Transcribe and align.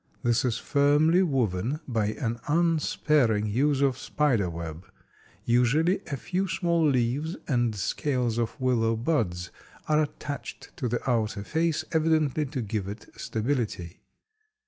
This 0.23 0.43
is 0.43 0.57
firmly 0.57 1.21
woven 1.21 1.79
by 1.87 2.07
an 2.13 2.39
unsparing 2.47 3.45
use 3.45 3.81
of 3.81 3.99
spider 3.99 4.49
web. 4.49 4.87
Usually 5.45 6.01
a 6.07 6.17
few 6.17 6.47
small 6.47 6.83
leaves 6.83 7.37
and 7.47 7.75
scales 7.75 8.39
of 8.39 8.59
willow 8.59 8.95
buds 8.95 9.51
are 9.87 10.01
attached 10.01 10.75
to 10.77 10.87
the 10.87 11.07
outer 11.07 11.43
face, 11.43 11.85
evidently 11.91 12.47
to 12.47 12.63
give 12.63 12.87
it 12.87 13.09
stability. 13.15 13.99